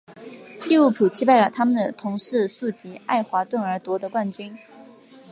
[0.67, 4.57] 利物浦击败了他们的同市宿敌爱华顿而夺得冠军。